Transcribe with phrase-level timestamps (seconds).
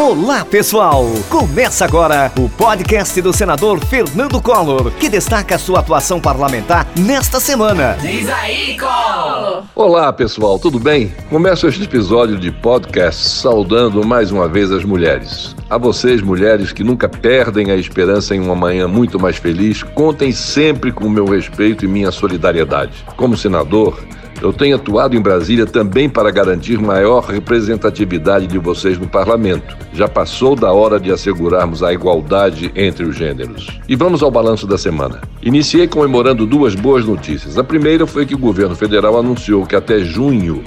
[0.00, 1.04] Olá, pessoal!
[1.28, 7.98] Começa agora o podcast do senador Fernando Collor, que destaca sua atuação parlamentar nesta semana.
[8.00, 9.64] Diz aí, Collor!
[9.76, 11.12] Olá, pessoal, tudo bem?
[11.28, 15.54] Começo este episódio de podcast saudando mais uma vez as mulheres.
[15.68, 20.32] A vocês, mulheres que nunca perdem a esperança em uma manhã muito mais feliz, contem
[20.32, 23.04] sempre com o meu respeito e minha solidariedade.
[23.18, 24.02] Como senador,
[24.42, 29.76] eu tenho atuado em Brasília também para garantir maior representatividade de vocês no parlamento.
[29.92, 33.66] Já passou da hora de assegurarmos a igualdade entre os gêneros.
[33.88, 35.20] E vamos ao balanço da semana.
[35.42, 37.58] Iniciei comemorando duas boas notícias.
[37.58, 40.62] A primeira foi que o governo federal anunciou que até junho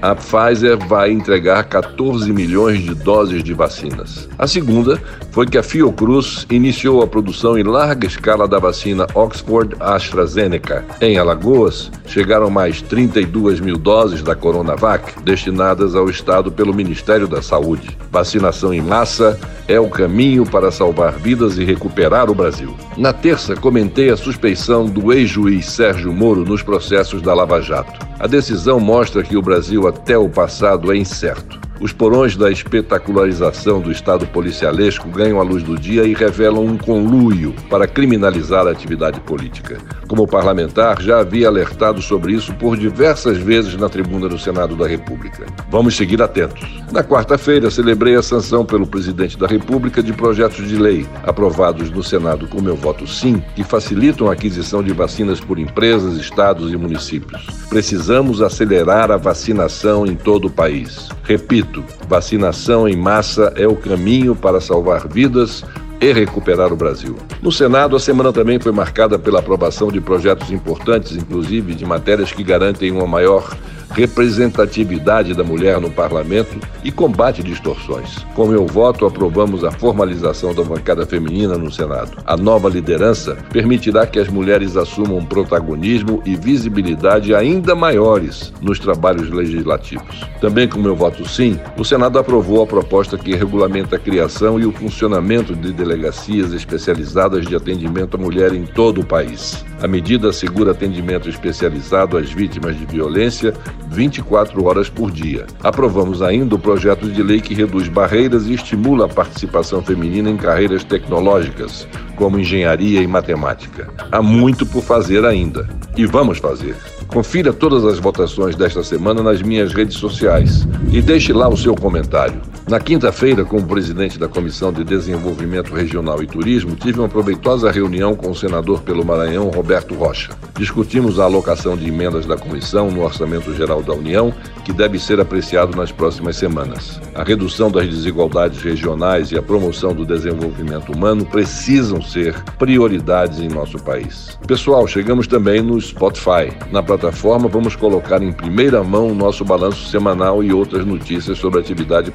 [0.00, 4.28] a Pfizer vai entregar 14 milhões de doses de vacinas.
[4.38, 5.00] A segunda
[5.30, 10.84] foi que a Fiocruz iniciou a produção em larga escala da vacina Oxford AstraZeneca.
[11.00, 17.42] Em Alagoas, chegaram mais 32 mil doses da Coronavac destinadas ao Estado pelo Ministério da
[17.42, 17.96] Saúde.
[18.10, 19.38] Vacinação em massa
[19.68, 22.74] é o caminho para salvar vidas e recuperar o Brasil.
[22.96, 28.06] Na terça, comentei a suspeição do ex-juiz Sérgio Moro nos processos da Lava Jato.
[28.18, 31.60] A decisão mostra que o Brasil até o passado é incerto.
[31.78, 36.78] Os porões da espetacularização do Estado policialesco ganham a luz do dia e revelam um
[36.78, 39.76] conluio para criminalizar a atividade política.
[40.08, 44.88] Como parlamentar, já havia alertado sobre isso por diversas vezes na tribuna do Senado da
[44.88, 45.44] República.
[45.68, 46.82] Vamos seguir atentos.
[46.92, 52.02] Na quarta-feira, celebrei a sanção pelo presidente da República de projetos de lei aprovados no
[52.02, 56.76] Senado com meu voto sim, que facilitam a aquisição de vacinas por empresas, estados e
[56.76, 57.44] municípios.
[57.68, 61.08] Precisamos acelerar a vacinação em todo o país.
[61.24, 65.64] Repito, vacinação em massa é o caminho para salvar vidas
[66.00, 67.16] e recuperar o Brasil.
[67.42, 72.32] No Senado, a semana também foi marcada pela aprovação de projetos importantes, inclusive de matérias
[72.32, 73.56] que garantem uma maior
[73.90, 78.24] representatividade da mulher no parlamento e combate distorções.
[78.34, 82.12] Com meu voto, aprovamos a formalização da bancada feminina no Senado.
[82.24, 89.30] A nova liderança permitirá que as mulheres assumam protagonismo e visibilidade ainda maiores nos trabalhos
[89.30, 90.24] legislativos.
[90.40, 94.64] Também com meu voto sim, o Senado aprovou a proposta que regulamenta a criação e
[94.64, 99.65] o funcionamento de delegacias especializadas de atendimento à mulher em todo o país.
[99.82, 103.52] A medida assegura atendimento especializado às vítimas de violência
[103.90, 105.46] 24 horas por dia.
[105.62, 110.36] Aprovamos ainda o projeto de lei que reduz barreiras e estimula a participação feminina em
[110.36, 113.88] carreiras tecnológicas, como engenharia e matemática.
[114.10, 115.68] Há muito por fazer ainda.
[115.94, 116.74] E vamos fazer.
[117.06, 121.74] Confira todas as votações desta semana nas minhas redes sociais e deixe lá o seu
[121.74, 122.40] comentário.
[122.68, 128.16] Na quinta-feira, como presidente da Comissão de Desenvolvimento Regional e Turismo, tive uma proveitosa reunião
[128.16, 130.30] com o senador pelo Maranhão, Roberto Rocha.
[130.58, 134.34] Discutimos a alocação de emendas da comissão no Orçamento Geral da União,
[134.64, 137.00] que deve ser apreciado nas próximas semanas.
[137.14, 143.46] A redução das desigualdades regionais e a promoção do desenvolvimento humano precisam ser prioridades em
[143.48, 144.36] nosso país.
[144.44, 146.50] Pessoal, chegamos também no Spotify.
[146.72, 151.60] Na plataforma, vamos colocar em primeira mão o nosso balanço semanal e outras notícias sobre
[151.60, 152.10] a atividade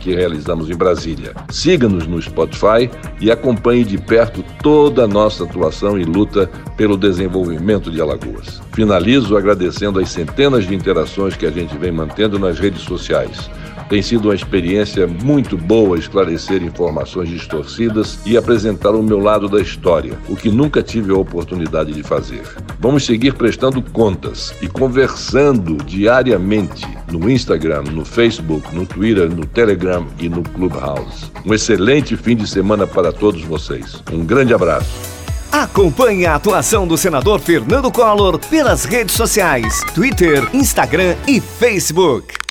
[0.00, 1.34] que realizamos em Brasília.
[1.50, 2.90] Siga-nos no Spotify
[3.20, 8.60] e acompanhe de perto toda a nossa atuação e luta pelo desenvolvimento de Alagoas.
[8.72, 13.50] Finalizo agradecendo as centenas de interações que a gente vem mantendo nas redes sociais.
[13.88, 19.60] Tem sido uma experiência muito boa esclarecer informações distorcidas e apresentar o meu lado da
[19.60, 22.42] história, o que nunca tive a oportunidade de fazer.
[22.78, 30.06] Vamos seguir prestando contas e conversando diariamente no Instagram, no Facebook, no Twitter, no Telegram
[30.18, 31.30] e no Clubhouse.
[31.46, 34.02] Um excelente fim de semana para todos vocês.
[34.12, 35.18] Um grande abraço.
[35.50, 42.47] Acompanhe a atuação do senador Fernando Collor pelas redes sociais, Twitter, Instagram e Facebook.